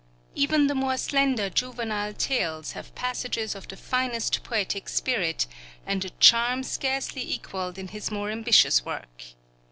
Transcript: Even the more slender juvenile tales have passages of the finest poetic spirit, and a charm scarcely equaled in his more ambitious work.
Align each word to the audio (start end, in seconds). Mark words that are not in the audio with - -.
Even 0.33 0.65
the 0.65 0.73
more 0.73 0.97
slender 0.97 1.47
juvenile 1.51 2.13
tales 2.13 2.71
have 2.71 2.95
passages 2.95 3.53
of 3.53 3.67
the 3.67 3.77
finest 3.77 4.41
poetic 4.43 4.89
spirit, 4.89 5.45
and 5.85 6.03
a 6.03 6.09
charm 6.19 6.63
scarcely 6.63 7.21
equaled 7.21 7.77
in 7.77 7.89
his 7.89 8.09
more 8.09 8.31
ambitious 8.31 8.83
work. 8.83 9.23